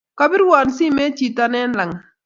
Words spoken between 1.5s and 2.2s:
an langat